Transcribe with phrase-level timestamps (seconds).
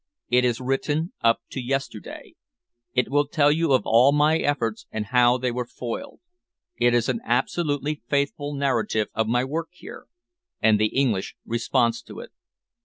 [0.29, 2.33] It is written up to yesterday.
[2.95, 6.21] It will tell you of all my efforts and how they were foiled.
[6.79, 10.07] It is an absolutely faithful narrative of my work here,
[10.59, 12.31] and the English response to it."